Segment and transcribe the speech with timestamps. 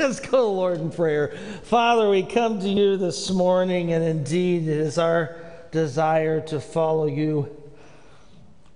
[0.00, 1.36] Let's go, Lord, in prayer.
[1.64, 5.36] Father, we come to you this morning, and indeed it is our
[5.72, 7.54] desire to follow you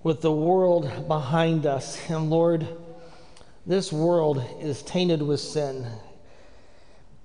[0.03, 1.99] with the world behind us.
[2.11, 2.67] And Lord,
[3.65, 5.87] this world is tainted with sin.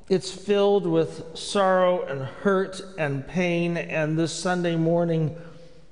[0.09, 3.77] It's filled with sorrow and hurt and pain.
[3.77, 5.37] And this Sunday morning,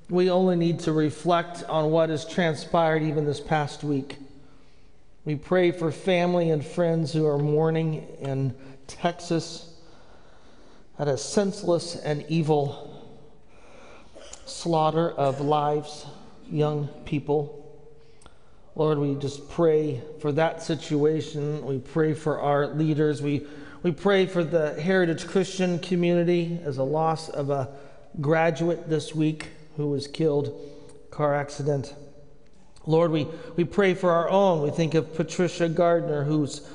[0.08, 4.16] we only need to reflect on what has transpired even this past week.
[5.28, 8.54] We pray for family and friends who are mourning in
[8.86, 9.74] Texas
[10.98, 13.14] at a senseless and evil
[14.46, 16.06] slaughter of lives,
[16.50, 17.78] young people.
[18.74, 21.62] Lord, we just pray for that situation.
[21.62, 23.20] We pray for our leaders.
[23.20, 23.46] We,
[23.82, 27.68] we pray for the Heritage Christian community as a loss of a
[28.18, 30.58] graduate this week who was killed
[31.10, 31.92] car accident.
[32.88, 34.62] Lord, we, we pray for our own.
[34.62, 36.66] We think of Patricia Gardner, who's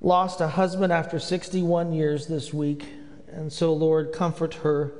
[0.00, 2.86] lost a husband after 61 years this week.
[3.26, 4.92] And so, Lord, comfort her,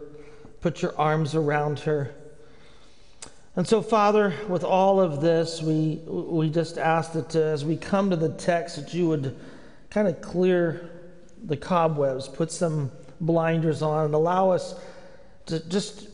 [0.60, 2.12] put your arms around her.
[3.54, 7.76] And so, Father, with all of this, we, we just ask that uh, as we
[7.76, 9.38] come to the text, that you would
[9.90, 10.90] kind of clear
[11.44, 14.74] the cobwebs, put some blinders on, and allow us
[15.46, 16.08] to just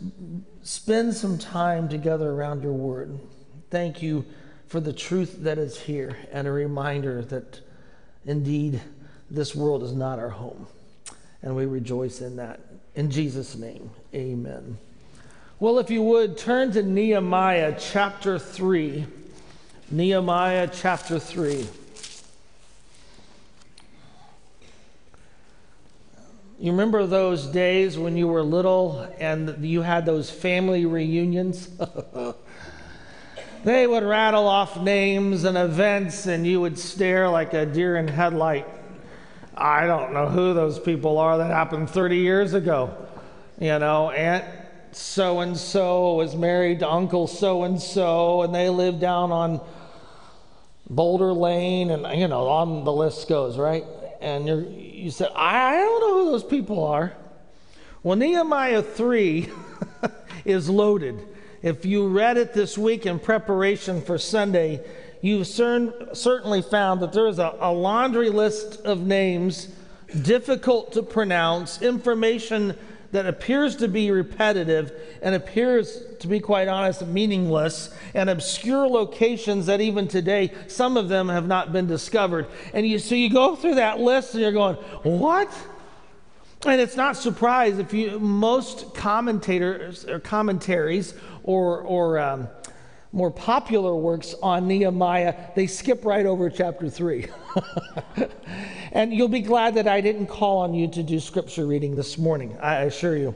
[0.63, 3.19] spend some time together around your word.
[3.73, 4.27] Thank you
[4.69, 7.61] for the truth that is here and a reminder that
[8.27, 8.83] indeed
[9.31, 10.67] this world is not our home.
[11.41, 12.61] And we rejoice in that.
[12.95, 14.77] In Jesus' name, amen.
[15.59, 19.07] Well, if you would, turn to Nehemiah chapter 3.
[19.91, 21.67] Nehemiah chapter 3.
[26.61, 31.71] You remember those days when you were little and you had those family reunions?
[33.65, 38.09] They would rattle off names and events, and you would stare like a deer in
[38.09, 38.67] headlight.
[39.57, 41.39] I don't know who those people are.
[41.39, 42.93] That happened 30 years ago.
[43.61, 44.45] You know, Aunt
[44.91, 49.61] so and so was married to Uncle so and so, and they lived down on
[50.91, 53.85] Boulder Lane, and you know, on the list goes, right?
[54.21, 57.13] And you you said, I don't know who those people are.
[58.03, 59.49] Well, Nehemiah 3
[60.45, 61.29] is loaded.
[61.63, 64.85] If you read it this week in preparation for Sunday,
[65.21, 69.69] you've cern- certainly found that there is a, a laundry list of names,
[70.23, 72.77] difficult to pronounce, information
[73.13, 74.91] that appears to be repetitive
[75.23, 81.09] and appears to be quite honest meaningless and obscure locations that even today some of
[81.09, 82.47] them have not been discovered.
[82.73, 85.53] And you so you go through that list and you're going what
[86.67, 92.49] and it's not surprise if you most commentators or commentaries or, or um,
[93.13, 97.27] more popular works on Nehemiah, they skip right over chapter 3.
[98.93, 102.17] and you'll be glad that I didn't call on you to do scripture reading this
[102.17, 103.35] morning, I assure you.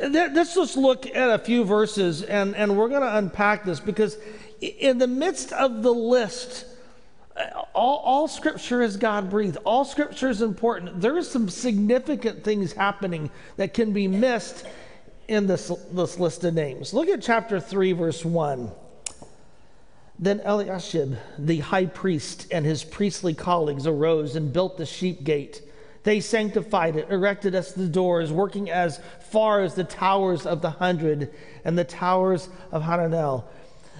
[0.00, 4.16] Let's just look at a few verses and, and we're going to unpack this because
[4.60, 6.64] in the midst of the list,
[7.74, 9.58] all, all scripture is God breathed.
[9.64, 11.00] All scripture is important.
[11.00, 14.66] There are some significant things happening that can be missed
[15.28, 16.92] in this, this list of names.
[16.92, 18.70] Look at chapter 3, verse 1.
[20.18, 25.62] Then Eliashib, the high priest, and his priestly colleagues arose and built the sheep gate.
[26.04, 29.00] They sanctified it, erected us the doors, working as
[29.30, 31.32] far as the towers of the hundred
[31.64, 33.44] and the towers of Hananel.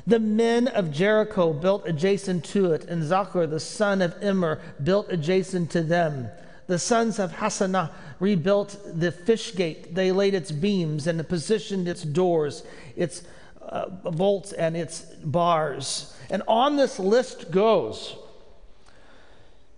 [0.06, 5.06] The men of Jericho built adjacent to it, and Zaccur, the son of Immer, built
[5.10, 6.28] adjacent to them.
[6.66, 9.94] The sons of Hassenaah rebuilt the fish gate.
[9.94, 12.64] They laid its beams and positioned its doors,
[12.96, 13.22] its
[13.60, 16.16] uh, bolts, and its bars.
[16.30, 18.16] And on this list goes.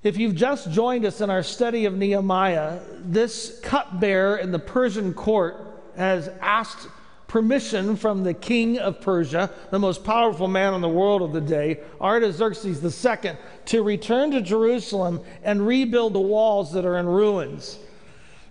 [0.03, 5.15] If you've just joined us in our study of Nehemiah, this cupbearer in the Persian
[5.15, 5.57] court
[5.97, 6.89] has asked
[7.35, 11.41] permission from the king of Persia, the most powerful man in the world of the
[11.41, 13.33] day, Artaxerxes II,
[13.65, 17.81] to return to Jerusalem and rebuild the walls that are in ruins.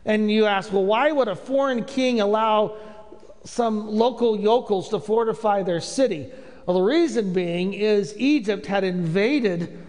[0.03, 2.75] And you ask, well, why would a foreign king allow
[3.45, 6.29] some local yokels to fortify their city?
[6.65, 9.81] Well, the reason being is Egypt had invaded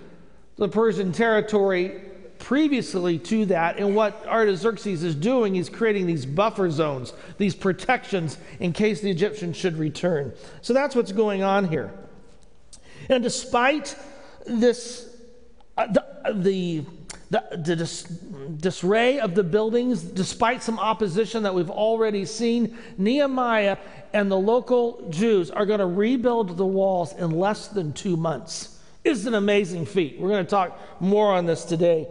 [0.55, 2.01] the Persian territory
[2.45, 3.79] previously to that.
[3.79, 9.11] And what Artaxerxes is doing is creating these buffer zones, these protections in case the
[9.11, 10.33] Egyptians should return.
[10.61, 11.91] So that's what's going on here.
[13.09, 13.97] And despite
[14.47, 15.09] this,
[15.79, 16.05] uh, the,
[16.35, 16.85] the
[17.31, 23.79] the, the dis, disarray of the buildings, despite some opposition that we've already seen, Nehemiah
[24.13, 28.74] and the local Jews are going to rebuild the walls in less than two months.
[29.05, 30.19] It's an amazing feat.
[30.19, 32.09] We're going to talk more on this today.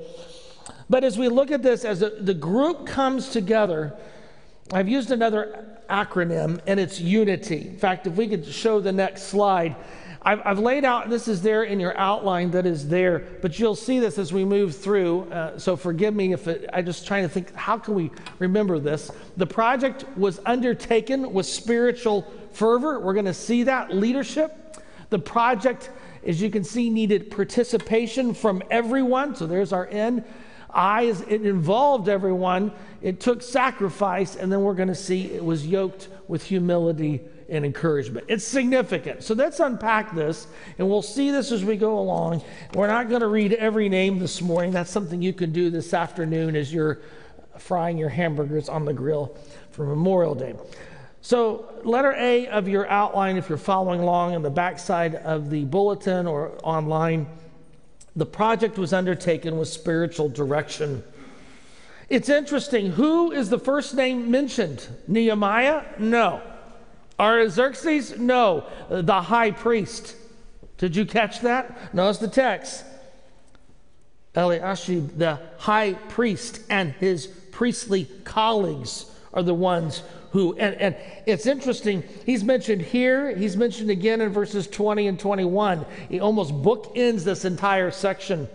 [0.91, 3.97] But as we look at this, as the group comes together,
[4.71, 7.67] I've used another acronym, and it's unity.
[7.69, 9.75] In fact, if we could show the next slide,
[10.21, 13.75] I've, I've, laid out, this is there in your outline that is there, but you'll
[13.75, 15.23] see this as we move through.
[15.31, 18.79] Uh, so forgive me if it, I'm just trying to think, how can we remember
[18.79, 19.11] this?
[19.35, 22.99] The project was undertaken with spiritual fervor.
[22.99, 24.77] We're going to see that leadership.
[25.09, 25.89] The project,
[26.25, 29.35] as you can see, needed participation from everyone.
[29.35, 30.23] So there's our end.
[30.69, 32.71] I, it involved everyone.
[33.01, 37.63] It took sacrifice, and then we're going to see it was yoked with humility and
[37.65, 38.25] encouragement.
[38.29, 39.23] It's significant.
[39.23, 40.47] So let's unpack this,
[40.77, 42.41] and we'll see this as we go along.
[42.73, 44.71] We're not going to read every name this morning.
[44.71, 47.01] That's something you can do this afternoon as you're
[47.59, 49.37] frying your hamburgers on the grill
[49.69, 50.55] for Memorial Day.
[51.23, 55.63] So, letter A of your outline, if you're following along on the backside of the
[55.63, 57.27] bulletin or online,
[58.13, 61.01] the project was undertaken with spiritual direction.
[62.09, 62.91] It's interesting.
[62.91, 64.85] Who is the first name mentioned?
[65.07, 65.85] Nehemiah?
[65.97, 66.41] No.
[67.17, 68.19] Artaxerxes?
[68.19, 68.67] No.
[68.89, 70.17] The high priest.
[70.77, 71.93] Did you catch that?
[71.93, 72.83] Notice the text.
[74.35, 80.03] Eliashib, the high priest, and his priestly colleagues are the ones
[80.33, 80.95] who, and, and
[81.27, 85.85] it's interesting, he's mentioned here, he's mentioned again in verses 20 and 21.
[86.09, 88.47] He almost bookends this entire section.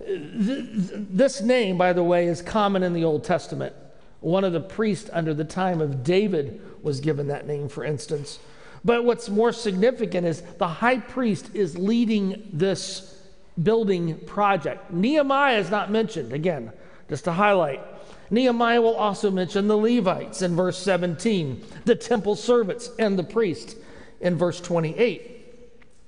[0.00, 3.72] This name, by the way, is common in the Old Testament.
[4.18, 8.40] One of the priests under the time of David was given that name, for instance.
[8.84, 13.16] But what's more significant is the high priest is leading this
[13.62, 14.90] building project.
[14.90, 16.72] Nehemiah is not mentioned, again,
[17.08, 17.80] just to highlight.
[18.30, 23.76] Nehemiah will also mention the Levites in verse 17, the temple servants, and the priest
[24.20, 25.38] in verse 28.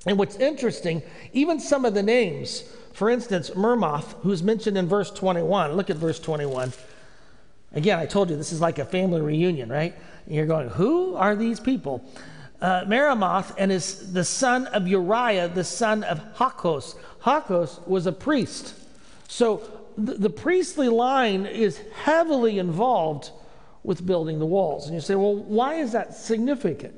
[0.06, 1.02] And what's interesting,
[1.32, 5.96] even some of the names, for instance, Meremoth, who's mentioned in verse 21, look at
[5.96, 6.72] verse 21.
[7.74, 9.94] Again, I told you this is like a family reunion, right?
[10.26, 12.04] And you're going, who are these people?
[12.60, 16.96] Uh, Meremoth and is the son of Uriah, the son of Hakkoz.
[17.22, 18.74] Hakkoz was a priest.
[19.26, 23.30] So the, priestly line is heavily involved
[23.82, 24.86] with building the walls.
[24.86, 26.94] And you say, well, why is that significant?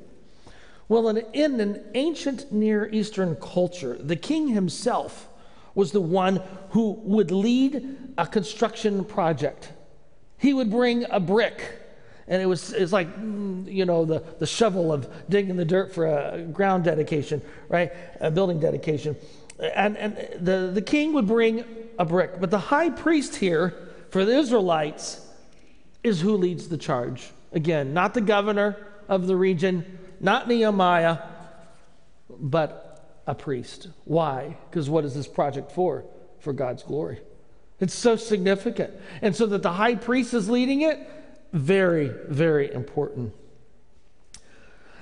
[0.87, 5.27] Well, in, in an ancient Near Eastern culture, the king himself
[5.73, 9.73] was the one who would lead a construction project.
[10.37, 11.81] He would bring a brick,
[12.27, 15.93] and it was it's like mm, you know the, the shovel of digging the dirt
[15.93, 17.91] for a ground dedication, right?
[18.21, 19.15] A building dedication.
[19.59, 21.63] And, and the, the king would bring
[21.97, 22.39] a brick.
[22.39, 23.73] But the high priest here
[24.09, 25.21] for the Israelites
[26.03, 27.31] is who leads the charge.
[27.51, 28.77] Again, not the governor
[29.07, 31.19] of the region, not Nehemiah,
[32.29, 33.87] but a priest.
[34.03, 34.57] Why?
[34.69, 36.05] Because what is this project for?
[36.39, 37.19] For God's glory.
[37.79, 38.93] It's so significant.
[39.21, 40.99] And so that the high priest is leading it,
[41.51, 43.33] very, very important.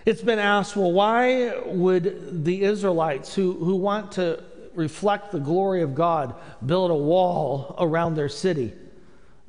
[0.06, 4.44] It's been asked, well, why would the Israelites who, who want to
[4.76, 6.36] reflect the glory of God
[6.66, 8.74] build a wall around their city?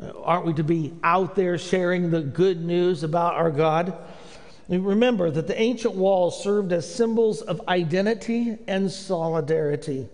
[0.02, 3.96] Uh, aren't we to be out there sharing the good news about our God?
[4.68, 10.08] Remember that the ancient walls served as symbols of identity and solidarity.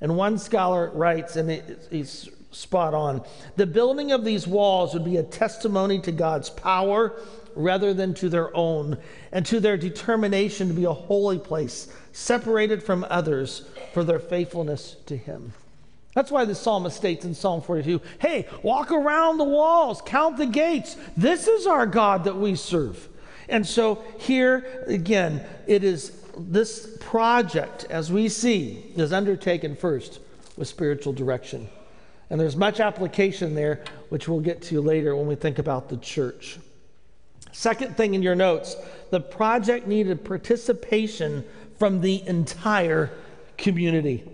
[0.00, 1.50] And one scholar writes, and
[1.90, 3.20] he's spot on
[3.56, 7.12] the building of these walls would be a testimony to God's power
[7.54, 8.98] rather than to their own,
[9.32, 14.96] and to their determination to be a holy place, separated from others for their faithfulness
[15.06, 15.52] to Him.
[16.14, 20.46] That's why the psalmist states in Psalm 42 hey, walk around the walls, count the
[20.46, 20.96] gates.
[21.16, 23.08] This is our God that we serve.
[23.48, 30.20] And so here again, it is this project, as we see, is undertaken first
[30.56, 31.68] with spiritual direction.
[32.30, 35.96] And there's much application there, which we'll get to later when we think about the
[35.98, 36.58] church.
[37.54, 38.76] Second thing in your notes
[39.10, 41.44] the project needed participation
[41.78, 43.12] from the entire
[43.56, 44.28] community.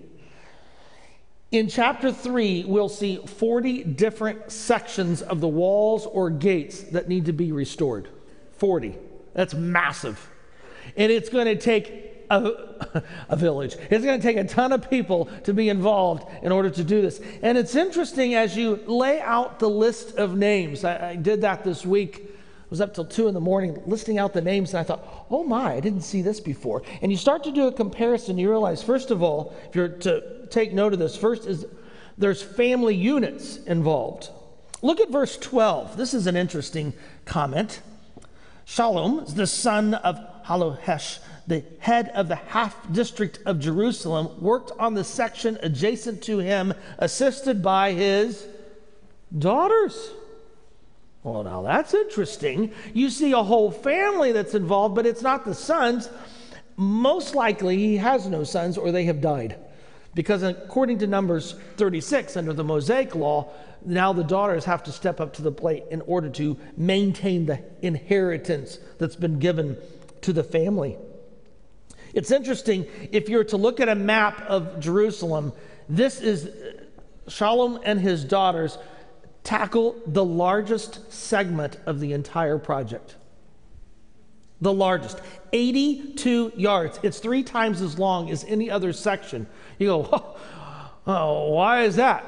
[1.50, 7.26] In chapter 3, we'll see 40 different sections of the walls or gates that need
[7.26, 8.08] to be restored.
[8.56, 8.96] 40.
[9.34, 10.30] That's massive.
[10.96, 13.76] And it's going to take a, a, village.
[13.90, 17.02] It's going to take a ton of people to be involved in order to do
[17.02, 17.20] this.
[17.42, 20.84] And it's interesting as you lay out the list of names.
[20.84, 22.39] I, I did that this week.
[22.70, 25.42] Was up till two in the morning listing out the names, and I thought, oh
[25.42, 26.82] my, I didn't see this before.
[27.02, 30.46] And you start to do a comparison, you realize, first of all, if you're to
[30.50, 31.66] take note of this, first is
[32.16, 34.30] there's family units involved.
[34.82, 35.96] Look at verse 12.
[35.96, 36.92] This is an interesting
[37.24, 37.80] comment.
[38.66, 44.94] Shallum, the son of Hallohesh, the head of the half district of Jerusalem, worked on
[44.94, 48.46] the section adjacent to him, assisted by his
[49.36, 50.10] daughters.
[51.22, 52.72] Well, now that's interesting.
[52.94, 56.08] You see a whole family that's involved, but it's not the sons.
[56.76, 59.56] Most likely, he has no sons or they have died.
[60.14, 63.52] Because according to Numbers 36, under the Mosaic law,
[63.84, 67.62] now the daughters have to step up to the plate in order to maintain the
[67.82, 69.76] inheritance that's been given
[70.22, 70.96] to the family.
[72.12, 75.52] It's interesting, if you're to look at a map of Jerusalem,
[75.88, 76.50] this is
[77.28, 78.78] Shallum and his daughters
[79.44, 83.16] tackle the largest segment of the entire project.
[84.60, 85.20] The largest,
[85.52, 87.00] 82 yards.
[87.02, 89.46] It's three times as long as any other section.
[89.78, 90.36] You go,
[91.06, 92.24] oh, why is that?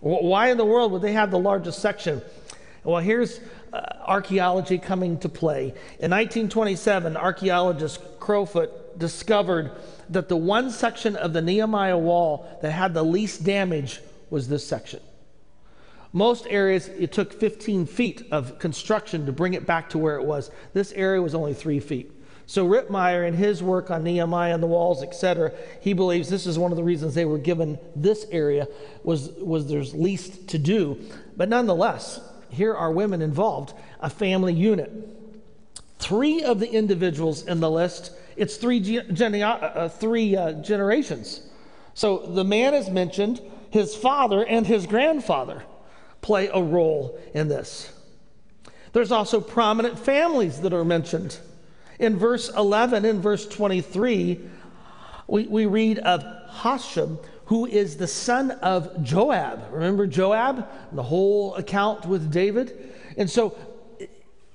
[0.00, 2.20] Why in the world would they have the largest section?
[2.84, 3.40] Well, here's
[3.72, 5.68] uh, archaeology coming to play.
[5.98, 9.72] In 1927, archaeologist Crowfoot discovered
[10.08, 14.66] that the one section of the Nehemiah wall that had the least damage was this
[14.66, 15.00] section.
[16.16, 20.24] Most areas, it took 15 feet of construction to bring it back to where it
[20.24, 20.50] was.
[20.72, 22.10] This area was only three feet.
[22.46, 26.58] So Ritmeyer, in his work on Nehemiah and the walls, etc., he believes this is
[26.58, 28.66] one of the reasons they were given this area
[29.04, 30.98] was, was there's least to do.
[31.36, 32.18] But nonetheless,
[32.48, 34.90] here are women involved, a family unit.
[35.98, 41.42] Three of the individuals in the list, it's three, gene- uh, uh, three uh, generations.
[41.92, 45.62] So the man is mentioned, his father and his grandfather
[46.26, 47.92] play a role in this.
[48.92, 51.38] There's also prominent families that are mentioned.
[52.00, 54.40] In verse 11 and verse 23,
[55.28, 59.68] we, we read of Hashem, who is the son of Joab.
[59.70, 62.92] Remember Joab, the whole account with David?
[63.16, 63.56] And so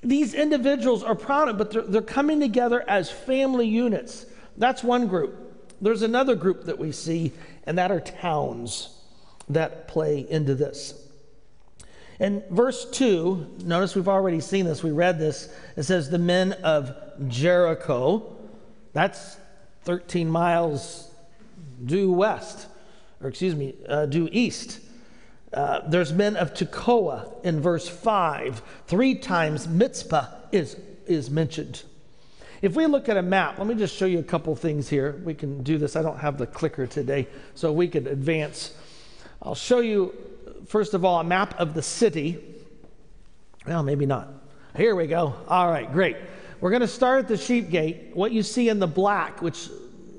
[0.03, 4.25] these individuals are prominent, but they're, they're coming together as family units.
[4.57, 5.37] That's one group.
[5.79, 7.31] There's another group that we see,
[7.63, 8.89] and that are towns
[9.47, 11.00] that play into this.
[12.21, 15.51] In verse 2, notice we've already seen this, we read this.
[15.75, 16.95] It says, The men of
[17.27, 18.37] Jericho,
[18.93, 19.37] that's
[19.85, 21.09] 13 miles
[21.83, 22.67] due west,
[23.23, 24.81] or excuse me, uh, due east.
[25.51, 28.61] Uh, there's men of Tekoa in verse 5.
[28.85, 31.81] Three times Mizpah is, is mentioned.
[32.61, 35.19] If we look at a map, let me just show you a couple things here.
[35.25, 35.95] We can do this.
[35.95, 38.75] I don't have the clicker today, so we could advance.
[39.41, 40.13] I'll show you
[40.71, 42.41] first of all, a map of the city.
[43.67, 44.29] Well, maybe not.
[44.77, 45.35] Here we go.
[45.49, 46.15] All right, great.
[46.61, 48.11] We're going to start at the sheep gate.
[48.13, 49.69] What you see in the black, which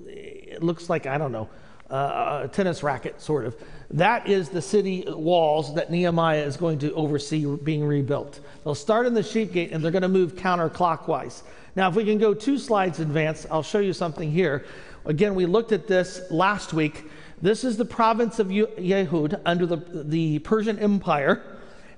[0.06, 1.48] it looks like, I don't know,
[1.90, 3.56] uh, a tennis racket, sort of,
[3.92, 8.40] that is the city walls that Nehemiah is going to oversee being rebuilt.
[8.62, 11.42] They'll start in the sheep gate and they're going to move counterclockwise.
[11.76, 14.66] Now, if we can go two slides advance, I'll show you something here.
[15.06, 17.04] Again, we looked at this last week.
[17.42, 21.42] This is the province of Yehud under the, the Persian Empire.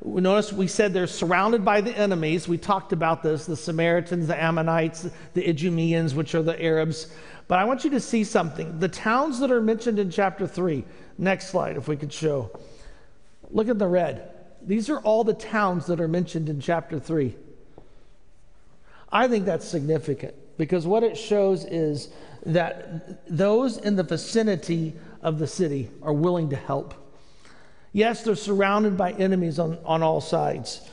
[0.03, 2.49] Notice we said they're surrounded by the enemies.
[2.49, 7.09] We talked about this the Samaritans, the Ammonites, the Idumeans, which are the Arabs.
[7.47, 8.79] But I want you to see something.
[8.79, 10.83] The towns that are mentioned in chapter 3,
[11.19, 12.51] next slide, if we could show.
[13.51, 14.31] Look at the red.
[14.63, 17.37] These are all the towns that are mentioned in chapter 3.
[19.13, 22.09] I think that's significant because what it shows is
[22.47, 26.95] that those in the vicinity of the city are willing to help.
[27.93, 30.89] Yes, they're surrounded by enemies on, on all sides,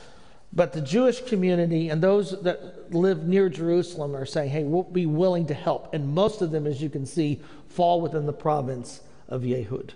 [0.52, 5.06] but the Jewish community and those that live near Jerusalem are saying, hey, we'll be
[5.06, 5.94] willing to help.
[5.94, 9.90] And most of them, as you can see, fall within the province of Yehud.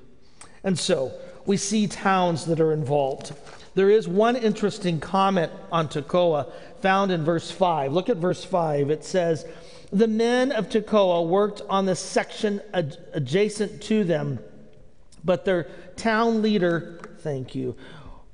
[0.64, 1.12] And so
[1.44, 3.34] we see towns that are involved.
[3.74, 6.50] There is one interesting comment on Tekoa
[6.80, 7.92] found in verse 5.
[7.92, 8.90] Look at verse 5.
[8.90, 9.46] It says,
[9.98, 14.38] the men of Tekoa worked on the section ad- adjacent to them,
[15.24, 15.64] but their
[15.96, 17.74] town leader, thank you,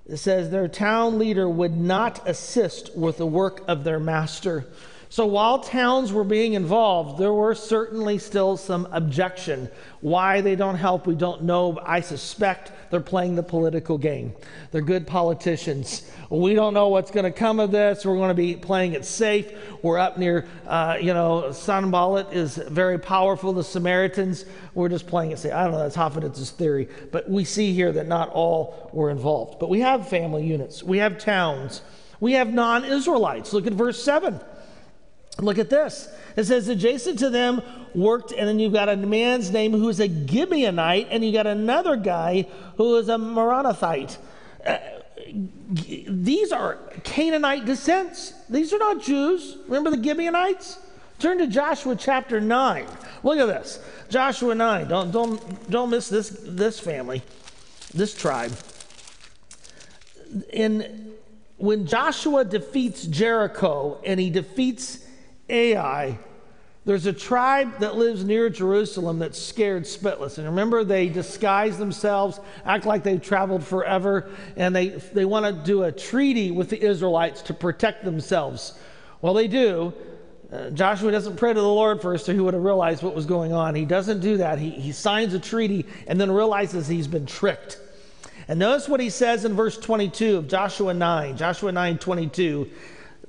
[0.07, 4.67] it says their town leader would not assist with the work of their master.
[5.13, 9.69] So while towns were being involved, there were certainly still some objection.
[10.01, 11.79] Why they don't help, we don't know.
[11.85, 14.33] I suspect they're playing the political game.
[14.71, 16.11] They're good politicians.
[16.31, 18.07] We don't know what's going to come of this.
[18.07, 19.53] We're going to be playing it safe.
[19.83, 23.53] We're up near, uh, you know, Sanballat is very powerful.
[23.53, 25.53] The Samaritans, we're just playing it safe.
[25.53, 26.89] I don't know, that's Hoffeditz's theory.
[27.11, 29.59] But we see here that not all were involved.
[29.59, 31.83] But we have family units, we have towns,
[32.19, 33.53] we have non Israelites.
[33.53, 34.41] Look at verse 7.
[35.39, 36.09] Look at this.
[36.37, 37.63] It says, adjacent to them
[37.95, 41.47] worked, and then you've got a man's name who is a Gibeonite, and you got
[41.47, 42.47] another guy
[42.77, 44.17] who is a Meronothite.
[44.65, 44.79] Uh,
[46.07, 48.35] these are Canaanite descents.
[48.51, 49.57] These are not Jews.
[49.67, 50.79] Remember the Gibeonites?
[51.19, 52.87] Turn to Joshua chapter 9.
[53.23, 53.79] Look at this.
[54.11, 54.89] Joshua 9.
[54.89, 57.23] Don't, don't, don't miss this, this family,
[57.95, 58.53] this tribe.
[60.53, 61.13] In,
[61.59, 65.02] when Joshua defeats Jericho and he defeats
[65.49, 66.19] Ai,
[66.85, 70.39] there's a tribe that lives near Jerusalem that's scared spitless.
[70.39, 75.53] And remember, they disguise themselves, act like they've traveled forever, and they, they want to
[75.65, 78.79] do a treaty with the Israelites to protect themselves.
[79.21, 79.95] Well, they do.
[80.53, 83.27] Uh, Joshua doesn't pray to the Lord first, or he would have realized what was
[83.27, 83.77] going on.
[83.77, 84.59] He doesn't do that.
[84.59, 87.79] He, he signs a treaty and then realizes he's been tricked.
[88.49, 91.37] And notice what he says in verse 22 of Joshua 9.
[91.37, 92.69] Joshua 9 22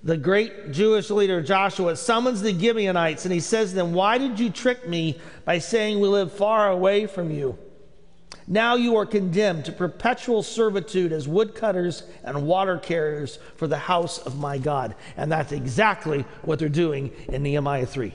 [0.03, 4.39] the great Jewish leader Joshua summons the Gibeonites and he says to them, Why did
[4.39, 7.57] you trick me by saying we live far away from you?
[8.45, 14.17] Now you are condemned to perpetual servitude as woodcutters and water carriers for the house
[14.17, 14.95] of my God.
[15.15, 18.13] And that's exactly what they're doing in Nehemiah 3.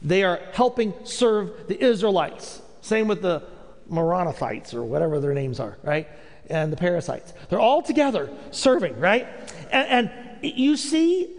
[0.00, 2.62] They are helping serve the Israelites.
[2.80, 3.42] Same with the
[3.90, 6.08] Moronathites or whatever their names are, right?
[6.48, 7.34] And the parasites.
[7.50, 9.28] They're all together serving, right?
[9.70, 11.34] And, and you see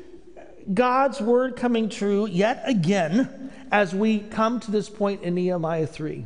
[0.73, 6.25] God's word coming true yet again as we come to this point in Nehemiah 3.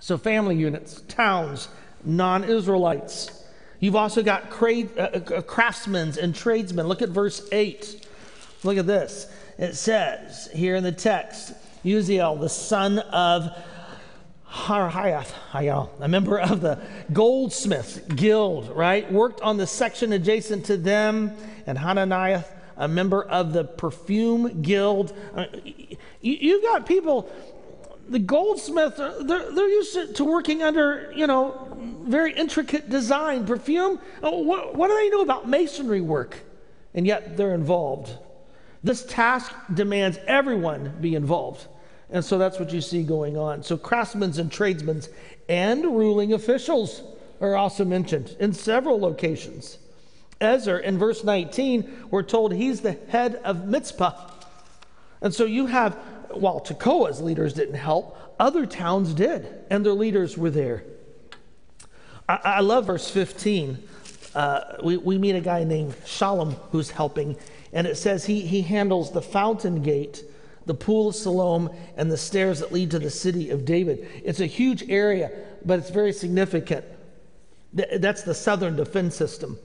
[0.00, 1.68] So, family units, towns,
[2.04, 3.44] non Israelites.
[3.80, 6.86] You've also got cra- uh, uh, craftsmen and tradesmen.
[6.86, 8.06] Look at verse 8.
[8.64, 9.26] Look at this.
[9.56, 11.52] It says here in the text
[11.84, 13.50] Uziel, the son of
[14.50, 16.78] Harhayath, Hayal, a member of the
[17.12, 19.10] goldsmith guild, right?
[19.12, 21.36] Worked on the section adjacent to them,
[21.66, 22.44] and Hananiah,
[22.76, 25.14] a member of the perfume guild.
[26.22, 27.30] You've got people,
[28.08, 33.44] the goldsmith, uh, they're, they're used to, working under, you know, very intricate design.
[33.44, 36.38] Perfume, uh, what, what do they know about masonry work?
[36.94, 38.16] And yet they're involved.
[38.82, 41.66] This task demands everyone be involved.
[42.10, 43.62] And so that's what you see going on.
[43.62, 45.02] So craftsmen and tradesmen
[45.48, 47.02] and ruling officials
[47.40, 49.78] are also mentioned in several locations.
[50.40, 54.30] Ezra, in verse 19, we're told he's the head of Mizpah.
[55.20, 55.94] And so you have,
[56.30, 60.84] while Tekoa's leaders didn't help, other towns did, and their leaders were there.
[62.28, 63.78] I, I love verse 15.
[64.34, 67.36] Uh, we, we meet a guy named Shallum who's helping,
[67.72, 70.22] and it says he, he handles the fountain gate
[70.68, 74.06] the pool of Siloam, and the stairs that lead to the city of David.
[74.22, 75.32] It's a huge area,
[75.64, 76.84] but it's very significant.
[77.72, 79.58] That's the southern defense system.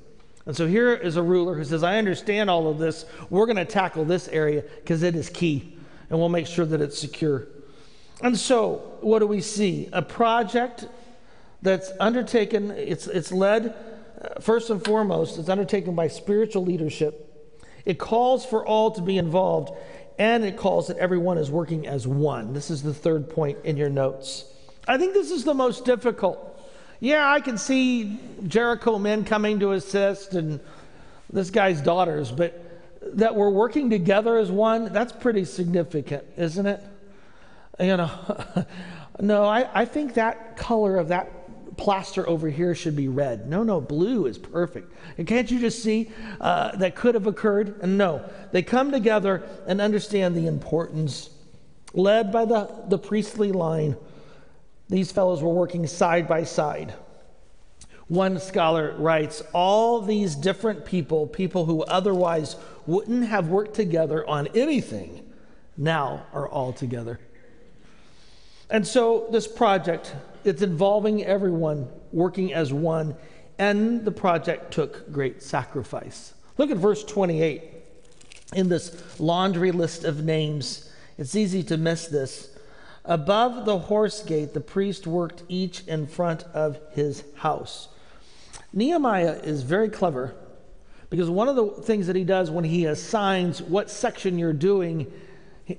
[0.46, 3.06] And so here is a ruler who says, I understand all of this.
[3.30, 5.78] We're going to tackle this area because it is key,
[6.10, 7.48] and we'll make sure that it's secure.
[8.22, 9.90] And so, what do we see?
[9.92, 10.88] A project
[11.62, 13.76] that's undertaken, it's, it's led,
[14.22, 17.30] uh, first and foremost, it's undertaken by spiritual leadership.
[17.84, 19.74] It calls for all to be involved
[20.18, 22.54] and it calls that everyone is working as one.
[22.54, 24.46] This is the third point in your notes.
[24.88, 26.50] I think this is the most difficult.
[27.00, 30.60] Yeah, I can see Jericho men coming to assist and
[31.32, 32.60] this guy's daughters, but
[33.14, 36.82] that we're working together as one, that's pretty significant, isn't it?
[37.80, 38.66] You know,
[39.20, 41.43] no, I, I think that color of that
[41.78, 43.50] plaster over here should be red.
[43.50, 44.94] No, no, blue is perfect.
[45.18, 47.80] And can't you just see uh, that could have occurred?
[47.82, 51.30] And no, they come together and understand the importance.
[51.94, 53.96] Led by the, the priestly line,
[54.90, 56.94] these fellows were working side by side.
[58.08, 62.56] One scholar writes all these different people, people who otherwise
[62.86, 65.32] wouldn't have worked together on anything,
[65.78, 67.20] now are all together.
[68.70, 73.16] And so this project it's involving everyone working as one,
[73.58, 76.34] and the project took great sacrifice.
[76.58, 77.64] Look at verse 28
[78.54, 80.92] in this laundry list of names.
[81.18, 82.50] It's easy to miss this.
[83.06, 87.90] Above the horse gate, the priest worked each in front of his house.
[88.72, 90.36] Nehemiah is very clever
[91.10, 95.12] because one of the things that he does when he assigns what section you're doing,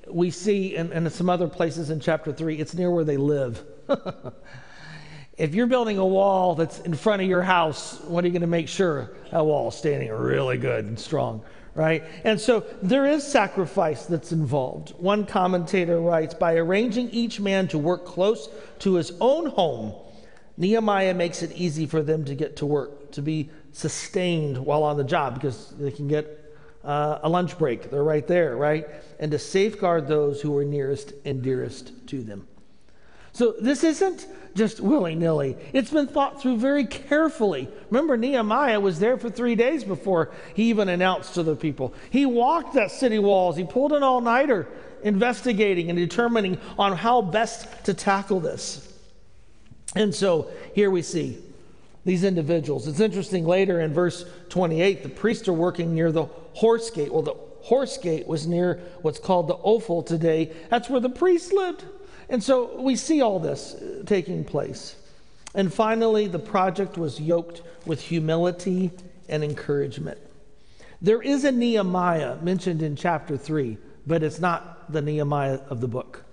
[0.09, 3.65] we see in, some other places in chapter 3, it's near where they live.
[5.37, 8.43] if you're building a wall that's in front of your house, what are you going
[8.43, 11.43] to make sure that wall is standing really good and strong,
[11.75, 12.05] right?
[12.25, 14.91] And so there is sacrifice that's involved.
[14.91, 18.49] One commentator writes by arranging each man to work close
[18.81, 19.95] to his own home,
[20.57, 24.97] Nehemiah makes it easy for them to get to work, to be sustained while on
[24.97, 26.45] the job because they can get
[26.85, 27.91] uh, a lunch break.
[27.91, 28.87] They're right there, right?
[29.19, 32.47] And to safeguard those who are nearest and dearest to them.
[33.35, 37.69] So this isn't just willy nilly, it's been thought through very carefully.
[37.91, 41.93] Remember, Nehemiah was there for three days before he even announced to the people.
[42.11, 44.69] He walked that city walls, he pulled an all nighter
[45.03, 48.93] investigating and determining on how best to tackle this.
[49.97, 51.39] And so here we see
[52.05, 52.87] these individuals.
[52.87, 57.13] It's interesting later in verse 28, the priests are working near the horse gate.
[57.13, 60.53] Well, the horse gate was near what's called the Ophel today.
[60.71, 61.85] That's where the priests lived.
[62.29, 64.97] And so we see all this uh, taking place.
[65.55, 68.91] And finally, the project was yoked with humility
[69.29, 70.19] and encouragement.
[71.01, 75.89] There is a Nehemiah mentioned in chapter 3, but it's not the Nehemiah of the
[75.89, 76.25] book.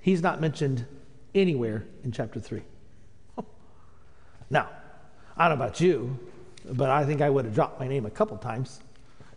[0.00, 0.86] He's not mentioned
[1.34, 2.62] anywhere in chapter 3.
[4.50, 4.68] Now,
[5.36, 6.18] I don't know about you,
[6.70, 8.80] but I think I would have dropped my name a couple times.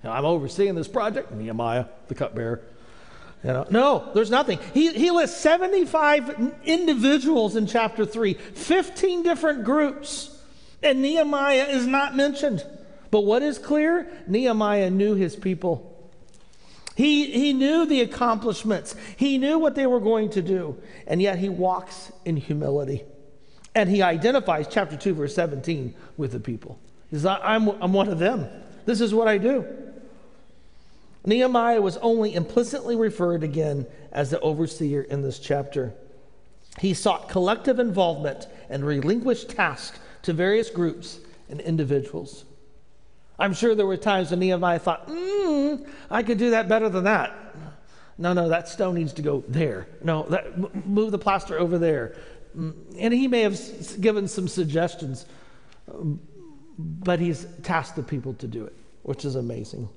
[0.03, 2.61] You know, I'm overseeing this project, Nehemiah, the cupbearer.
[3.43, 4.59] You know, no, there's nothing.
[4.73, 10.41] He, he lists 75 individuals in chapter 3, 15 different groups,
[10.81, 12.65] and Nehemiah is not mentioned.
[13.11, 14.07] But what is clear?
[14.27, 15.93] Nehemiah knew his people.
[16.95, 21.37] He, he knew the accomplishments, he knew what they were going to do, and yet
[21.37, 23.03] he walks in humility.
[23.75, 26.79] And he identifies, chapter 2, verse 17, with the people.
[27.11, 28.47] He says, I'm, I'm one of them.
[28.85, 29.65] This is what I do.
[31.27, 35.93] Nehemiah was only implicitly referred again as the overseer in this chapter.
[36.79, 42.45] He sought collective involvement and relinquished tasks to various groups and individuals.
[43.37, 45.75] I'm sure there were times when Nehemiah thought, hmm,
[46.09, 47.35] I could do that better than that.
[48.17, 49.85] No, no, that stone needs to go there.
[50.01, 52.15] No, that, move the plaster over there.
[52.57, 53.59] Mm, and he may have
[53.99, 55.25] given some suggestions,
[56.77, 59.89] but he's tasked the people to do it, which is amazing.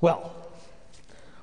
[0.00, 0.32] Well,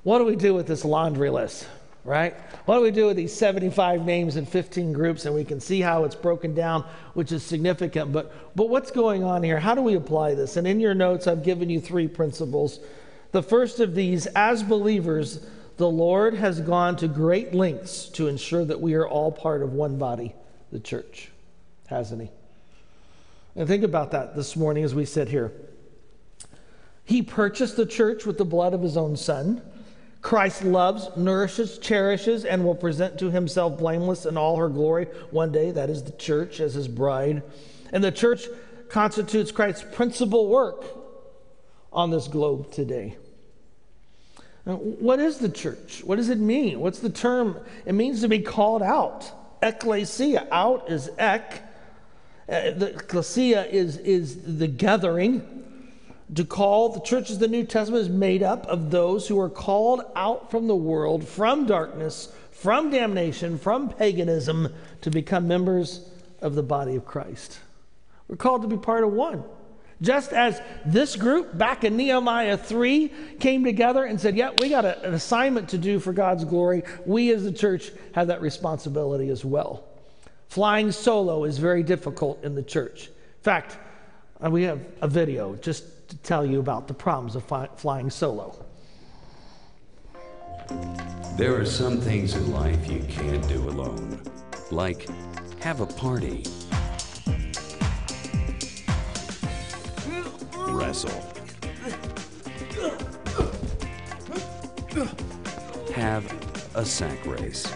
[0.03, 1.67] what do we do with this laundry list,
[2.03, 2.35] right?
[2.65, 5.25] What do we do with these 75 names and 15 groups?
[5.25, 8.11] And we can see how it's broken down, which is significant.
[8.11, 9.59] But, but what's going on here?
[9.59, 10.57] How do we apply this?
[10.57, 12.79] And in your notes, I've given you three principles.
[13.31, 15.45] The first of these, as believers,
[15.77, 19.73] the Lord has gone to great lengths to ensure that we are all part of
[19.73, 20.35] one body,
[20.71, 21.31] the church,
[21.87, 22.29] hasn't He?
[23.55, 25.51] And think about that this morning as we sit here.
[27.05, 29.61] He purchased the church with the blood of his own son.
[30.21, 35.51] Christ loves, nourishes, cherishes, and will present to himself blameless in all her glory one
[35.51, 35.71] day.
[35.71, 37.43] That is the church as his bride.
[37.91, 38.45] And the church
[38.87, 40.85] constitutes Christ's principal work
[41.91, 43.17] on this globe today.
[44.65, 46.01] Now, what is the church?
[46.05, 46.79] What does it mean?
[46.79, 47.59] What's the term?
[47.85, 49.29] It means to be called out.
[49.61, 50.47] Ecclesia.
[50.51, 51.61] Out is ek.
[52.47, 55.65] Uh, the ecclesia is, is the gathering
[56.35, 59.49] to call the church of the New Testament is made up of those who are
[59.49, 66.09] called out from the world, from darkness, from damnation, from paganism, to become members
[66.41, 67.59] of the body of Christ.
[68.27, 69.43] We're called to be part of one.
[70.01, 74.85] Just as this group back in Nehemiah 3 came together and said, Yeah, we got
[74.85, 79.29] a, an assignment to do for God's glory, we as the church have that responsibility
[79.29, 79.85] as well.
[80.49, 83.07] Flying solo is very difficult in the church.
[83.07, 83.77] In fact,
[84.43, 88.09] uh, we have a video just to tell you about the problems of fi- flying
[88.09, 88.65] solo.
[91.37, 94.21] There are some things in life you can't do alone,
[94.71, 95.07] like
[95.59, 96.43] have a party,
[100.67, 101.09] wrestle,
[105.95, 106.23] have
[106.75, 107.73] a sack race,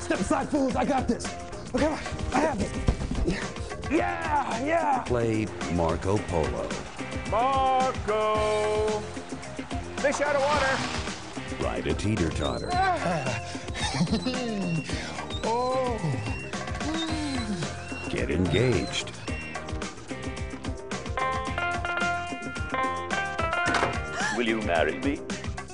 [0.00, 0.76] Step aside, fools.
[0.76, 1.26] I got this.
[1.74, 1.86] Okay,
[2.32, 3.53] I have it.
[3.90, 5.02] Yeah, yeah.
[5.02, 6.68] play Marco Polo,
[7.30, 9.00] Marco!
[9.98, 10.76] Fish out of water.
[11.62, 12.70] ride a teeter totter,
[15.46, 15.98] Oh,
[18.08, 19.10] get engaged,
[24.36, 25.20] Will you marry me?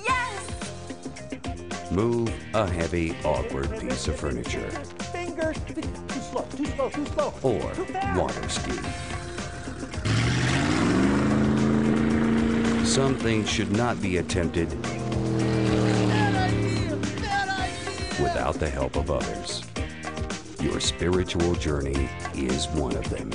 [0.04, 1.90] Yes!
[1.90, 4.70] move a heavy, awkward piece of furniture,
[5.12, 5.56] fingers.
[6.30, 7.34] Slow, too slow, too slow.
[7.42, 7.60] or
[8.14, 8.72] water ski.
[12.84, 14.70] Some things should not be attempted
[18.20, 19.64] without the help of others.
[20.60, 23.30] Your spiritual journey is one of them.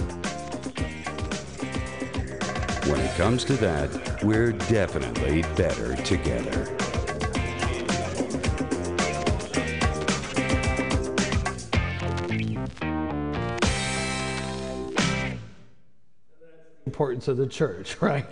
[2.90, 6.85] When it comes to that, we're definitely better together.
[16.96, 18.26] Importance of the church, right?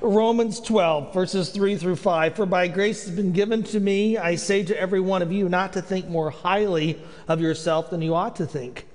[0.00, 2.34] Romans 12, verses 3 through 5.
[2.34, 5.46] For by grace has been given to me, I say to every one of you,
[5.46, 8.86] not to think more highly of yourself than you ought to think,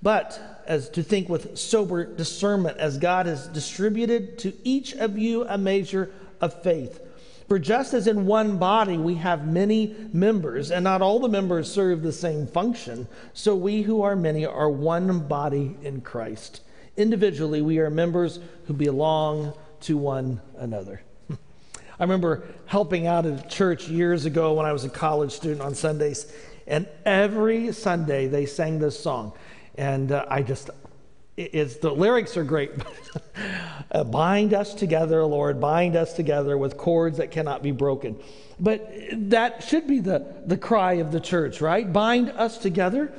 [0.00, 5.44] but as to think with sober discernment, as God has distributed to each of you
[5.46, 6.98] a measure of faith.
[7.46, 11.70] For just as in one body we have many members, and not all the members
[11.70, 16.62] serve the same function, so we who are many are one body in Christ.
[16.96, 21.00] Individually, we are members who belong to one another.
[21.30, 25.62] I remember helping out at a church years ago when I was a college student
[25.62, 26.30] on Sundays,
[26.66, 29.32] and every Sunday they sang this song.
[29.76, 30.68] And uh, I just,
[31.38, 32.72] it's the lyrics are great.
[33.90, 38.20] uh, bind us together, Lord, bind us together with cords that cannot be broken.
[38.60, 41.90] But that should be the, the cry of the church, right?
[41.90, 43.14] Bind us together.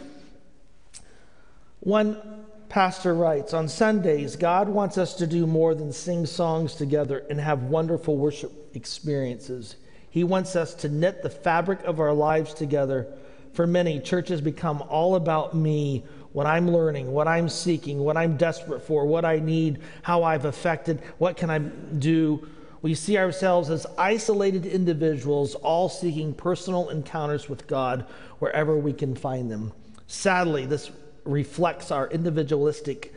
[1.80, 2.43] One
[2.74, 7.40] pastor writes On Sundays, God wants us to do more than sing songs together and
[7.40, 9.76] have wonderful worship experiences.
[10.10, 13.14] He wants us to knit the fabric of our lives together.
[13.54, 18.38] For many, churches become all about me what I'm learning, what I'm seeking, what I'm
[18.38, 22.48] desperate for, what I need, how I've affected, what can I do.
[22.82, 28.08] We see ourselves as isolated individuals, all seeking personal encounters with God
[28.40, 29.74] wherever we can find them.
[30.08, 30.90] Sadly, this
[31.26, 33.14] reflects our individualistic,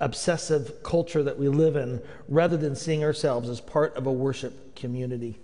[0.00, 4.74] obsessive culture that we live in rather than seeing ourselves as part of a worship
[4.76, 5.38] community.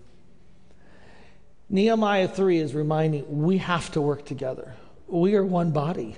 [1.70, 4.74] Nehemiah 3 is reminding we have to work together.
[5.06, 6.16] We are one body.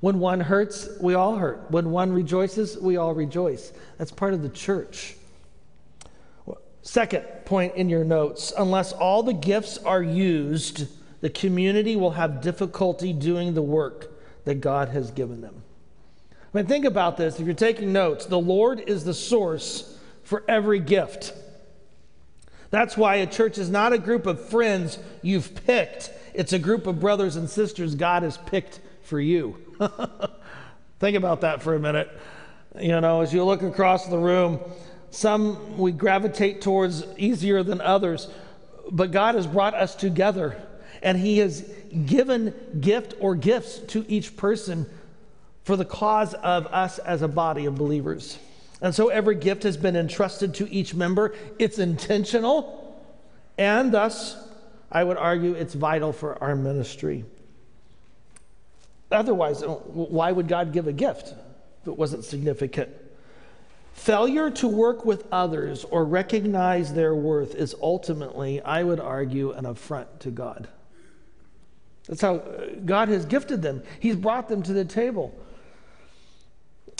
[0.00, 1.70] When one hurts, we all hurt.
[1.70, 3.72] When one rejoices, we all rejoice.
[3.98, 5.14] That's part of the church.
[6.82, 10.88] Second point in your notes unless all the gifts are used,
[11.20, 14.11] the community will have difficulty doing the work
[14.44, 15.62] that God has given them.
[16.32, 17.40] I mean, think about this.
[17.40, 21.34] If you're taking notes, the Lord is the source for every gift.
[22.70, 26.86] That's why a church is not a group of friends you've picked, it's a group
[26.86, 29.58] of brothers and sisters God has picked for you.
[30.98, 32.10] Think about that for a minute.
[32.80, 34.60] You know, as you look across the room,
[35.10, 38.28] some we gravitate towards easier than others,
[38.90, 40.56] but God has brought us together
[41.02, 41.62] and He has
[42.06, 44.86] given gift or gifts to each person
[45.64, 48.38] for the cause of us as a body of believers.
[48.80, 51.34] And so every gift has been entrusted to each member.
[51.58, 53.00] It's intentional,
[53.56, 54.36] and thus,
[54.90, 57.24] I would argue, it's vital for our ministry.
[59.10, 61.34] Otherwise, uh, why would God give a gift
[61.82, 62.90] if it wasn't significant?
[63.92, 69.66] Failure to work with others or recognize their worth is ultimately, I would argue, an
[69.66, 70.66] affront to God.
[72.08, 73.82] That's how uh, God has gifted them.
[74.00, 75.34] He's brought them to the table.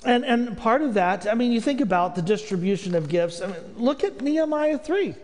[0.04, 3.40] And, and part of that, I mean, you think about the distribution of gifts.
[3.40, 5.14] I mean, look at Nehemiah 3.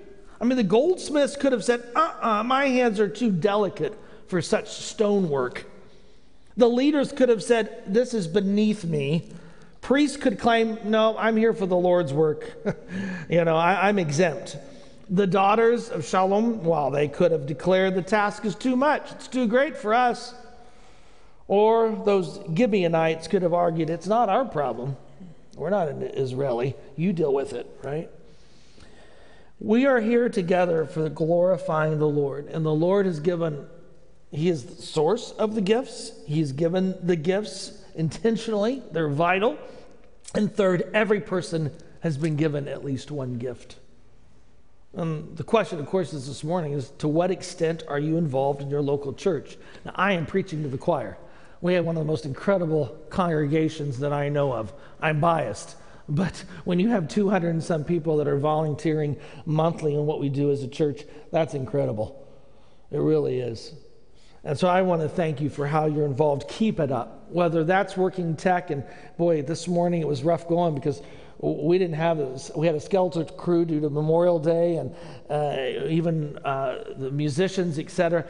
[0.40, 3.98] I mean, the goldsmiths could have said, uh uh-uh, uh my hands are too delicate
[4.28, 5.66] for such stonework.
[6.56, 9.30] The leaders could have said, This is beneath me.
[9.80, 12.52] Priests could claim, No, I'm here for the Lord's work.
[13.28, 14.56] you know, I, I'm exempt.
[15.10, 19.28] The daughters of Shallum, well, they could have declared the task is too much, it's
[19.28, 20.34] too great for us.
[21.46, 24.96] Or those Gibeonites could have argued, It's not our problem.
[25.56, 26.76] We're not an Israeli.
[26.94, 28.10] You deal with it, right?
[29.60, 33.66] We are here together for glorifying the Lord, and the Lord has given
[34.30, 36.12] he is the source of the gifts.
[36.26, 39.56] He's given the gifts intentionally, they're vital.
[40.34, 43.76] And third, every person has been given at least one gift.
[44.94, 48.62] And the question, of course, is this morning is to what extent are you involved
[48.62, 49.58] in your local church?
[49.84, 51.18] Now, I am preaching to the choir.
[51.60, 54.72] We have one of the most incredible congregations that I know of.
[55.00, 55.76] I'm biased.
[56.10, 60.30] But when you have 200 and some people that are volunteering monthly in what we
[60.30, 62.26] do as a church, that's incredible.
[62.90, 63.74] It really is.
[64.42, 66.48] And so I want to thank you for how you're involved.
[66.48, 67.30] Keep it up.
[67.30, 68.84] Whether that's working tech, and
[69.18, 71.02] boy, this morning it was rough going because
[71.38, 72.50] we didn't have this.
[72.56, 74.94] We had a skeletal crew due to Memorial Day, and
[75.30, 78.26] uh, even uh, the musicians, etc.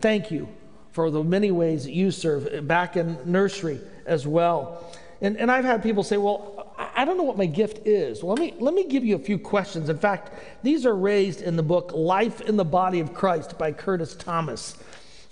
[0.00, 0.48] Thank you
[0.92, 4.90] for the many ways that you serve back in nursery as well.
[5.20, 8.22] And, and I've had people say, well, I don't know what my gift is.
[8.22, 9.88] Well, let me, let me give you a few questions.
[9.88, 13.72] In fact, these are raised in the book Life in the Body of Christ by
[13.72, 14.76] Curtis Thomas.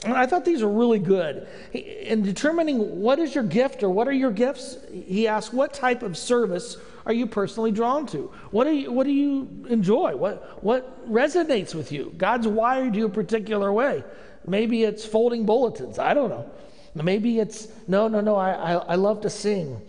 [0.04, 1.48] And I thought these were really good.
[1.72, 6.02] In determining what is your gift or what are your gifts, he asked, What type
[6.02, 8.32] of service are you personally drawn to?
[8.50, 10.16] What you, what do you enjoy?
[10.16, 12.14] What, what resonates with you?
[12.16, 14.02] God's wired you a particular way.
[14.46, 15.98] Maybe it's folding bulletins.
[15.98, 16.50] I don't know.
[16.94, 19.80] Maybe it's, no, no, no, I, I, I love to sing.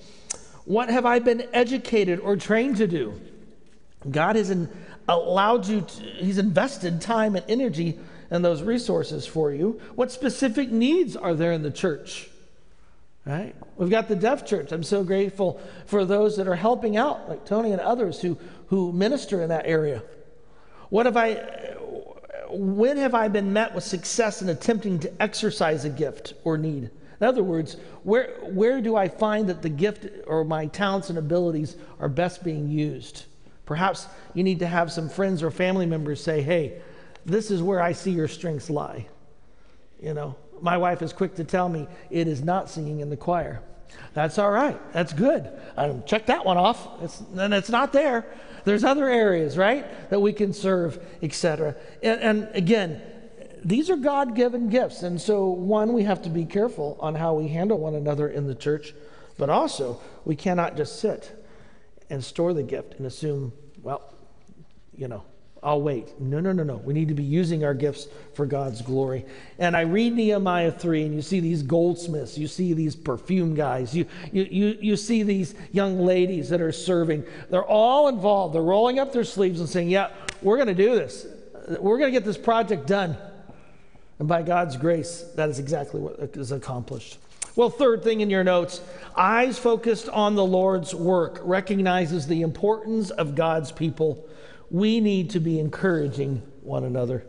[0.65, 3.19] What have I been educated or trained to do?
[4.09, 4.69] God has in,
[5.07, 7.99] allowed you, to, He's invested time and energy
[8.31, 9.79] and those resources for you.
[9.93, 12.29] What specific needs are there in the church?
[13.25, 13.55] Right?
[13.77, 14.71] We've got the deaf church.
[14.71, 18.91] I'm so grateful for those that are helping out, like Tony and others who, who
[18.93, 20.03] minister in that area.
[20.89, 21.33] What have I,
[22.49, 26.91] when have I been met with success in attempting to exercise a gift or need?
[27.19, 31.17] In other words, where, where do I find that the gift or my talents and
[31.17, 33.25] abilities are best being used?
[33.65, 36.79] Perhaps you need to have some friends or family members say, hey,
[37.25, 39.07] this is where I see your strengths lie.
[39.99, 43.17] You know, my wife is quick to tell me it is not singing in the
[43.17, 43.61] choir.
[44.13, 44.79] That's all right.
[44.93, 45.49] That's good.
[45.77, 47.01] Um, check that one off.
[47.01, 48.25] It's, and it's not there.
[48.63, 51.75] There's other areas, right, that we can serve, etc.
[52.01, 53.01] And, and again,
[53.63, 55.03] these are God given gifts.
[55.03, 58.47] And so, one, we have to be careful on how we handle one another in
[58.47, 58.93] the church,
[59.37, 61.45] but also we cannot just sit
[62.09, 64.13] and store the gift and assume, well,
[64.95, 65.23] you know,
[65.65, 66.21] I'll wait.
[66.21, 66.75] No, no, no, no.
[66.77, 69.25] We need to be using our gifts for God's glory.
[69.57, 73.95] And I read Nehemiah 3, and you see these goldsmiths, you see these perfume guys,
[73.95, 77.25] you, you, you, you see these young ladies that are serving.
[77.49, 78.53] They're all involved.
[78.53, 80.11] They're rolling up their sleeves and saying, Yeah,
[80.43, 81.25] we're going to do this.
[81.79, 83.17] We're going to get this project done.
[84.19, 87.17] And by God's grace, that is exactly what is accomplished.
[87.55, 88.81] Well, third thing in your notes
[89.17, 94.27] eyes focused on the Lord's work recognizes the importance of God's people
[94.69, 97.25] we need to be encouraging one another.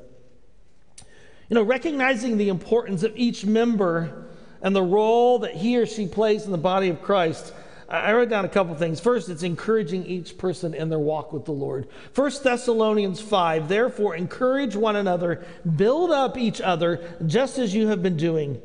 [1.49, 4.27] You know, recognizing the importance of each member
[4.63, 7.53] and the role that he or she plays in the body of Christ.
[7.89, 8.99] I wrote down a couple things.
[8.99, 11.87] First, it's encouraging each person in their walk with the Lord.
[12.13, 15.47] First Thessalonians 5, therefore encourage one another,
[15.77, 18.61] build up each other, just as you have been doing.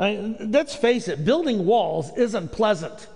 [0.00, 3.06] I mean, let's face it, building walls isn't pleasant.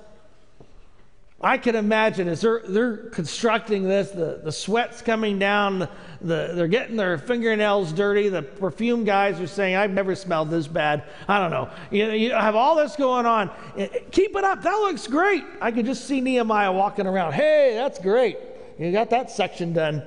[1.43, 5.89] I can imagine as they're, they're constructing this, the, the sweat's coming down,
[6.21, 8.29] the, they're getting their fingernails dirty.
[8.29, 11.03] The perfume guys are saying, I've never smelled this bad.
[11.27, 11.69] I don't know.
[11.91, 13.51] You, you have all this going on.
[13.77, 14.63] Eh, eh, keep it up.
[14.63, 15.43] That looks great.
[15.61, 17.33] I could just see Nehemiah walking around.
[17.33, 18.39] Hey, that's great.
[18.79, 20.05] You got that section done.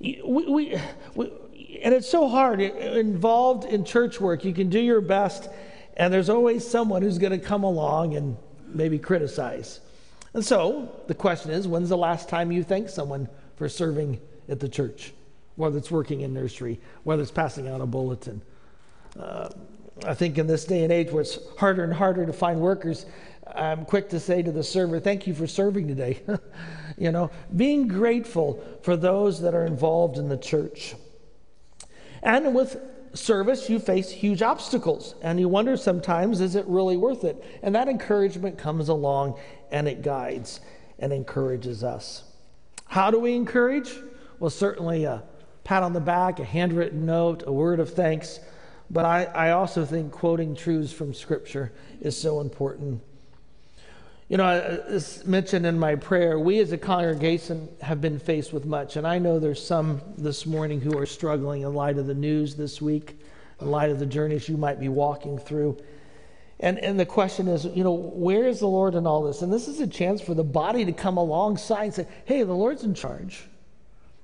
[0.00, 0.80] We, we,
[1.14, 1.32] we
[1.82, 2.60] and it's so hard.
[2.60, 5.48] Involved in church work, you can do your best,
[5.96, 8.36] and there's always someone who's going to come along and
[8.66, 9.80] maybe criticize.
[10.34, 14.60] And so the question is when's the last time you thanked someone for serving at
[14.60, 15.12] the church,
[15.56, 18.42] whether it's working in nursery, whether it's passing out a bulletin?
[19.18, 19.50] Uh,
[20.06, 23.06] I think in this day and age where it's harder and harder to find workers,
[23.54, 26.22] I'm quick to say to the server, Thank you for serving today.
[26.96, 30.94] you know, being grateful for those that are involved in the church.
[32.22, 32.80] And with
[33.14, 37.44] service, you face huge obstacles, and you wonder sometimes, is it really worth it?
[37.62, 39.38] And that encouragement comes along
[39.72, 40.60] and it guides
[40.98, 42.22] and encourages us.
[42.86, 43.92] How do we encourage?
[44.38, 45.22] Well, certainly a
[45.64, 48.38] pat on the back, a handwritten note, a word of thanks.
[48.90, 53.00] But I, I also think quoting truths from Scripture is so important.
[54.28, 58.64] You know, as mentioned in my prayer, we as a congregation have been faced with
[58.64, 58.96] much.
[58.96, 62.54] And I know there's some this morning who are struggling in light of the news
[62.54, 63.18] this week,
[63.60, 65.78] in light of the journeys you might be walking through.
[66.62, 69.42] And, and the question is, you know, where is the Lord in all this?
[69.42, 72.54] And this is a chance for the body to come alongside and say, hey, the
[72.54, 73.42] Lord's in charge.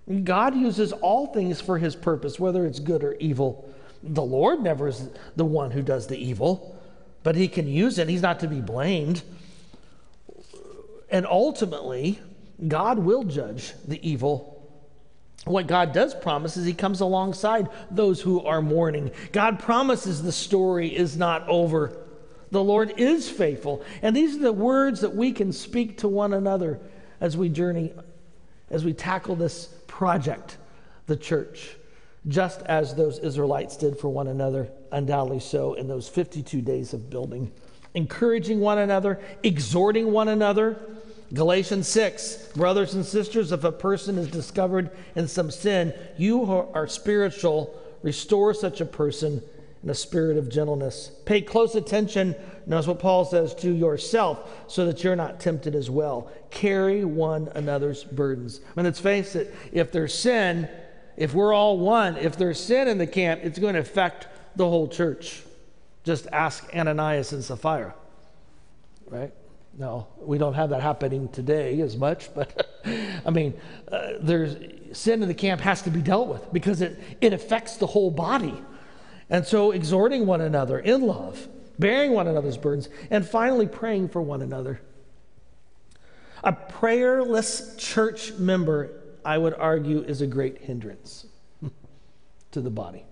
[0.06, 3.68] And God uses all things for his purpose, whether it's good or evil.
[4.04, 6.80] The Lord never is the one who does the evil,
[7.24, 8.08] but he can use it.
[8.08, 9.22] He's not to be blamed.
[11.10, 12.20] And ultimately,
[12.68, 14.54] God will judge the evil.
[15.44, 19.10] What God does promise is He comes alongside those who are mourning.
[19.32, 21.96] God promises the story is not over.
[22.50, 23.84] The Lord is faithful.
[24.02, 26.80] And these are the words that we can speak to one another
[27.20, 27.92] as we journey,
[28.70, 30.56] as we tackle this project,
[31.06, 31.76] the church,
[32.28, 37.10] just as those Israelites did for one another, undoubtedly so in those 52 days of
[37.10, 37.50] building.
[37.94, 40.78] Encouraging one another, exhorting one another.
[41.34, 46.66] Galatians 6, brothers and sisters, if a person is discovered in some sin, you who
[46.72, 49.42] are spiritual, restore such a person
[49.82, 51.12] in a spirit of gentleness.
[51.24, 52.34] Pay close attention,
[52.66, 56.30] notice what Paul says, to yourself so that you're not tempted as well.
[56.50, 58.60] Carry one another's burdens.
[58.64, 60.68] I mean, let's face it, if there's sin,
[61.16, 64.26] if we're all one, if there's sin in the camp, it's going to affect
[64.56, 65.42] the whole church.
[66.04, 67.94] Just ask Ananias and Sapphira,
[69.08, 69.32] right?
[69.78, 72.80] No, we don't have that happening today as much, but
[73.24, 73.54] I mean,
[73.90, 74.56] uh, there's
[74.92, 78.10] sin in the camp has to be dealt with because it, it affects the whole
[78.10, 78.54] body.
[79.30, 81.48] And so, exhorting one another in love,
[81.78, 84.80] bearing one another's burdens, and finally praying for one another.
[86.42, 88.90] A prayerless church member,
[89.24, 91.26] I would argue, is a great hindrance
[92.52, 93.04] to the body.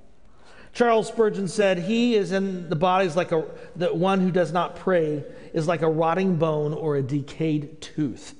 [0.72, 4.52] Charles Spurgeon said, He is in the body is like a the one who does
[4.52, 8.34] not pray is like a rotting bone or a decayed tooth.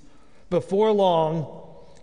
[0.50, 1.55] Before long,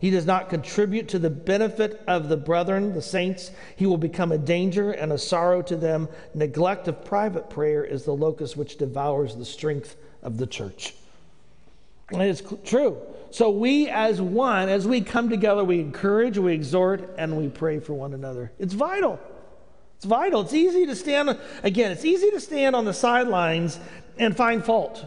[0.03, 3.51] he does not contribute to the benefit of the brethren, the saints.
[3.77, 6.09] He will become a danger and a sorrow to them.
[6.33, 10.93] Neglect of private prayer is the locust which devours the strength of the church.
[12.09, 12.97] And it's true.
[13.31, 17.79] So, we as one, as we come together, we encourage, we exhort, and we pray
[17.79, 18.51] for one another.
[18.59, 19.21] It's vital.
[19.95, 20.41] It's vital.
[20.41, 23.79] It's easy to stand, again, it's easy to stand on the sidelines
[24.17, 25.05] and find fault.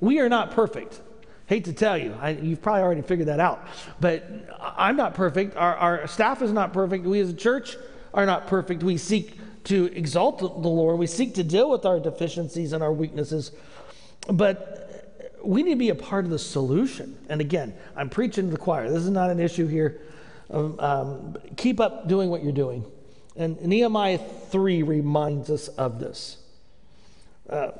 [0.00, 1.02] We are not perfect.
[1.48, 3.66] Hate to tell you, I, you've probably already figured that out.
[4.00, 4.30] But
[4.60, 5.56] I'm not perfect.
[5.56, 7.04] Our, our staff is not perfect.
[7.04, 7.76] We as a church
[8.12, 8.82] are not perfect.
[8.82, 12.92] We seek to exalt the Lord, we seek to deal with our deficiencies and our
[12.92, 13.52] weaknesses.
[14.30, 17.18] But we need to be a part of the solution.
[17.28, 18.88] And again, I'm preaching to the choir.
[18.90, 20.00] This is not an issue here.
[20.50, 22.84] Um, um, keep up doing what you're doing.
[23.36, 26.38] And Nehemiah 3 reminds us of this.
[27.48, 27.70] Uh,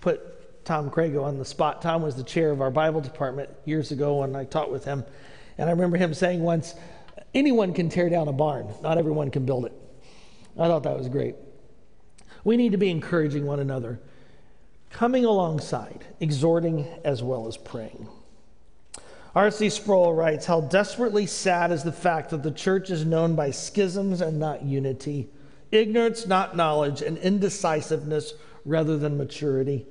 [0.00, 0.22] put
[0.64, 1.82] Tom Crago on the spot.
[1.82, 5.04] Tom was the chair of our Bible department years ago when I taught with him.
[5.58, 6.74] And I remember him saying once,
[7.34, 9.72] anyone can tear down a barn, not everyone can build it.
[10.58, 11.36] I thought that was great.
[12.44, 14.00] We need to be encouraging one another,
[14.90, 18.08] coming alongside, exhorting as well as praying.
[19.34, 19.70] R.C.
[19.70, 24.20] Sproul writes How desperately sad is the fact that the church is known by schisms
[24.20, 25.28] and not unity,
[25.70, 28.34] ignorance, not knowledge, and indecisiveness
[28.64, 29.86] rather than maturity.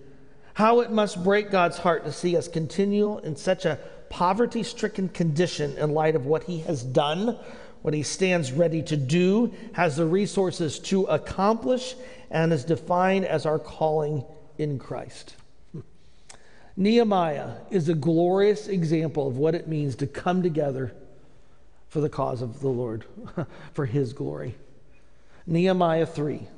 [0.59, 3.79] How it must break God's heart to see us continue in such a
[4.09, 7.39] poverty stricken condition in light of what He has done,
[7.81, 11.95] what He stands ready to do, has the resources to accomplish,
[12.29, 14.25] and is defined as our calling
[14.57, 15.37] in Christ.
[16.75, 20.93] Nehemiah is a glorious example of what it means to come together
[21.87, 23.05] for the cause of the Lord,
[23.73, 24.55] for his glory.
[25.47, 26.49] Nehemiah 3.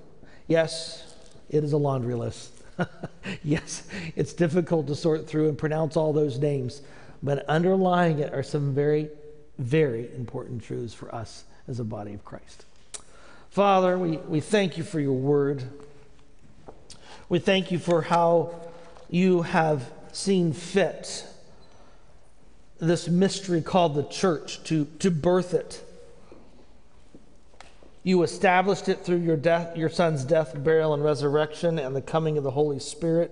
[0.47, 1.13] Yes,
[1.51, 2.60] it is a laundry list.
[3.43, 3.83] yes,
[4.15, 6.81] it's difficult to sort through and pronounce all those names,
[7.23, 9.09] but underlying it are some very,
[9.57, 12.65] very important truths for us as a body of Christ.
[13.49, 15.63] Father, we, we thank you for your word.
[17.29, 18.55] We thank you for how
[19.09, 21.25] you have seen fit
[22.79, 25.83] this mystery called the church to, to birth it.
[28.03, 32.37] You established it through your death, your son's death, burial, and resurrection, and the coming
[32.37, 33.31] of the Holy Spirit.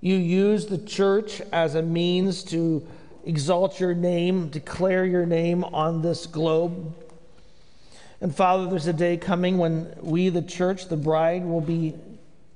[0.00, 2.86] You used the church as a means to
[3.24, 6.94] exalt your name, declare your name on this globe.
[8.20, 11.94] And Father, there's a day coming when we, the church, the bride, will be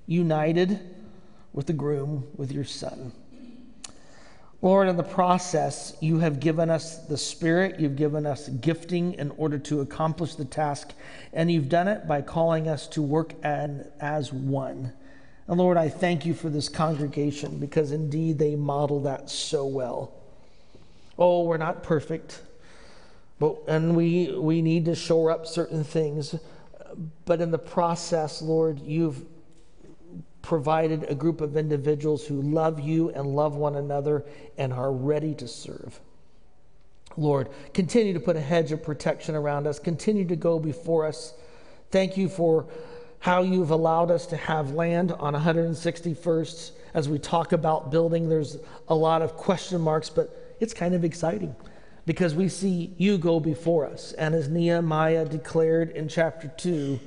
[0.07, 0.81] united
[1.53, 3.13] with the groom, with your son.
[4.63, 9.33] Lord, in the process, you have given us the Spirit, you've given us gifting in
[9.33, 10.93] order to accomplish the task,
[11.33, 14.93] and you've done it by calling us to work as one.
[15.49, 20.13] And Lord, I thank you for this congregation because indeed they model that so well.
[21.19, 22.41] Oh, we're not perfect,
[23.41, 26.37] but and we we need to shore up certain things.
[27.25, 29.25] But in the process, Lord, you've
[30.43, 34.25] provided a group of individuals who love you and love one another
[34.59, 36.01] and are ready to serve.
[37.17, 41.35] Lord, continue to put a hedge of protection around us, continue to go before us.
[41.91, 42.67] Thank you for
[43.21, 46.73] how you've allowed us to have land on 161st.
[46.95, 48.57] As we talk about building, there's
[48.89, 51.55] a lot of question marks, but it's kind of exciting
[52.05, 54.13] because we see you go before us.
[54.13, 56.99] And as Nehemiah declared in chapter 2,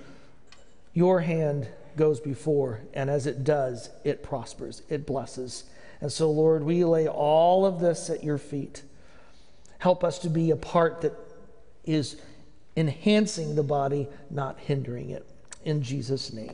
[0.94, 1.68] your hand
[1.98, 5.66] goes before, and as it does, it prospers, it blesses.
[6.02, 8.84] And so, Lord, we lay all of this at your feet.
[9.80, 11.14] Help us to be a part that
[11.84, 12.18] is
[12.76, 15.26] enhancing the body, not hindering it.
[15.64, 16.54] In Jesus' name.